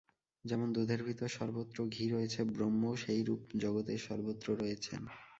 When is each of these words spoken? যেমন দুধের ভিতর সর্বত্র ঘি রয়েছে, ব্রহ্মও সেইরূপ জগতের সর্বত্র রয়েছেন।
যেমন 0.45 0.67
দুধের 0.73 1.01
ভিতর 1.03 1.29
সর্বত্র 1.29 1.77
ঘি 1.87 2.05
রয়েছে, 2.09 2.39
ব্রহ্মও 2.49 2.93
সেইরূপ 3.03 3.41
জগতের 3.57 3.99
সর্বত্র 4.07 4.47
রয়েছেন। 4.55 5.01